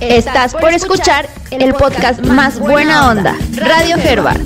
[0.00, 4.40] Estás por escuchar el podcast más buena onda, Radio Herbert.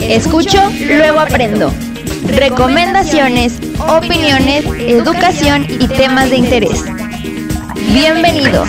[0.00, 1.72] Escucho, luego aprendo.
[2.26, 6.84] Recomendaciones, opiniones, educación y temas de interés.
[7.94, 8.68] Bienvenidos.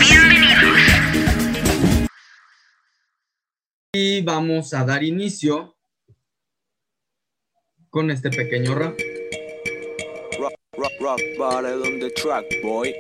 [3.92, 5.76] Y vamos a dar inicio
[7.90, 8.98] con este pequeño rap.
[10.40, 12.96] Rock, rock, rock bottle on the track, boy.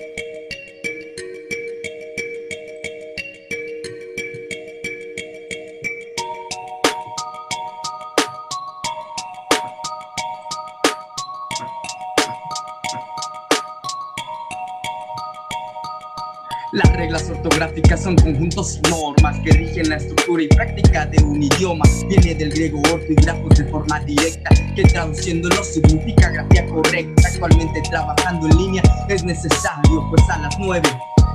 [16.74, 21.44] Las reglas ortográficas son conjuntos y normas que rigen la estructura y práctica de un
[21.44, 21.86] idioma.
[22.10, 27.28] Viene del griego orto y grafos de forma directa, que traduciéndolo significa grafía correcta.
[27.28, 30.82] Actualmente trabajando en línea es necesario, pues a las 9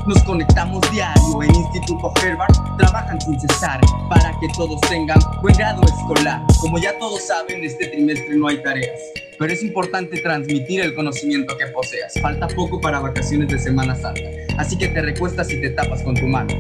[0.08, 3.78] nos conectamos diario en Instituto Herbert, trabajan sin cesar
[4.08, 6.42] para que todos tengan buen grado escolar.
[6.60, 8.98] Como ya todos saben, este trimestre no hay tareas,
[9.38, 12.14] pero es importante transmitir el conocimiento que poseas.
[12.22, 14.22] Falta poco para vacaciones de Semana Santa,
[14.56, 16.54] así que te recuestas y te tapas con tu mano.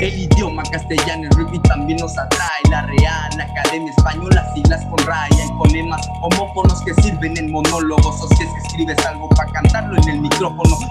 [0.00, 2.62] El idioma castellano en rugby también nos atrae.
[2.70, 8.22] La Real Academia Española, siglas con raya y fonemas homófonos que sirven en monólogos.
[8.22, 9.49] O si es que escribes algo para el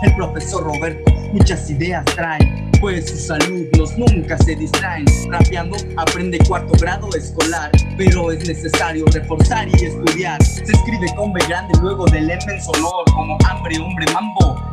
[0.03, 5.05] El profesor Roberto muchas ideas trae, pues sus alumnos nunca se distraen.
[5.27, 10.43] Rapeando aprende cuarto grado escolar, pero es necesario reforzar y estudiar.
[10.43, 14.68] Se escribe con B grande luego del M en sonor, como hambre, hombre, mambo,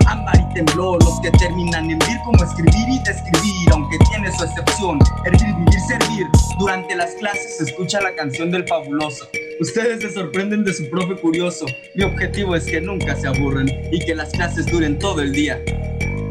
[0.57, 1.03] temblor.
[1.05, 4.99] Los que terminan en vir como escribir y describir, aunque tiene su excepción.
[5.25, 6.27] Hervir, vivir, servir.
[6.59, 9.29] Durante las clases se escucha la canción del fabuloso.
[9.61, 11.67] Ustedes se sorprenden de su profe curioso.
[11.95, 15.63] Mi objetivo es que nunca se aburren y que las clases duren todo el día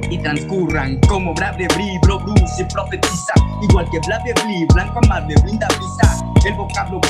[0.09, 1.67] y transcurran como Brave
[2.01, 6.21] Bro Bruce y profetiza igual que Blave Bli, blanco amable brinda brisa.
[6.45, 7.01] El vocablo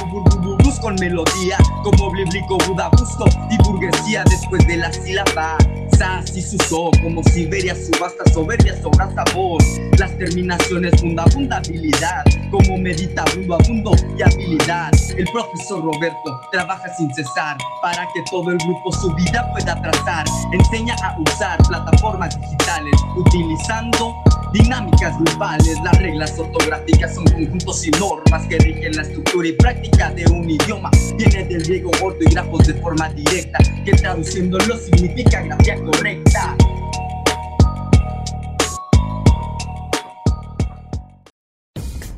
[0.64, 5.58] bus con melodía como Bliblico Buda Busto y burguesía después de la sílaba
[5.98, 9.62] Sas y su so como Siberia subasta soberbia sobra sabor.
[9.98, 14.92] Las terminaciones bunda habilidad como medita bundo abundo y habilidad.
[15.18, 20.26] El profesor Roberto trabaja sin cesar para que todo el grupo su vida pueda trazar.
[20.52, 22.85] Enseña a usar plataformas digitales
[23.16, 24.16] utilizando
[24.54, 25.78] dinámicas grupales.
[25.84, 30.50] Las reglas ortográficas son conjuntos y normas que rigen la estructura y práctica de un
[30.50, 30.90] idioma.
[31.18, 36.56] Viene del griego orto y grafos de forma directa, que traduciéndolo significa grafía correcta.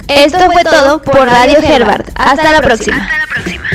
[0.08, 2.10] Esto fue todo por Radio Herbert.
[2.16, 2.98] Hasta la próxima.
[2.98, 3.67] Hasta la próxima.